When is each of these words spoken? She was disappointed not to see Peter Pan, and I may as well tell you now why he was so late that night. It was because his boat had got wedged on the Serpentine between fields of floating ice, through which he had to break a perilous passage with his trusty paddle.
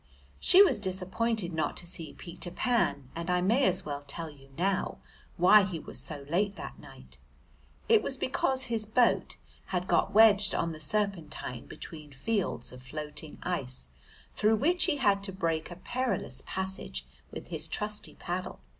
She 0.39 0.63
was 0.63 0.79
disappointed 0.79 1.53
not 1.53 1.77
to 1.77 1.85
see 1.85 2.13
Peter 2.13 2.49
Pan, 2.49 3.11
and 3.15 3.29
I 3.29 3.39
may 3.41 3.65
as 3.65 3.85
well 3.85 4.01
tell 4.01 4.31
you 4.31 4.49
now 4.57 4.97
why 5.37 5.61
he 5.61 5.77
was 5.79 5.99
so 5.99 6.25
late 6.27 6.55
that 6.55 6.79
night. 6.79 7.19
It 7.87 8.01
was 8.01 8.17
because 8.17 8.63
his 8.63 8.87
boat 8.87 9.37
had 9.67 9.85
got 9.87 10.11
wedged 10.11 10.55
on 10.55 10.71
the 10.71 10.79
Serpentine 10.79 11.67
between 11.67 12.11
fields 12.11 12.71
of 12.71 12.81
floating 12.81 13.37
ice, 13.43 13.89
through 14.33 14.55
which 14.55 14.85
he 14.85 14.97
had 14.97 15.21
to 15.25 15.31
break 15.31 15.69
a 15.69 15.75
perilous 15.75 16.41
passage 16.47 17.05
with 17.31 17.49
his 17.49 17.67
trusty 17.67 18.15
paddle. 18.15 18.59